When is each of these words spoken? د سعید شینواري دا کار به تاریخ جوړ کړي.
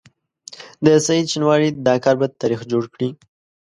د 0.85 0.87
سعید 1.05 1.25
شینواري 1.31 1.69
دا 1.87 1.95
کار 2.03 2.15
به 2.19 2.27
تاریخ 2.41 2.61
جوړ 2.71 2.83
کړي. 2.93 3.09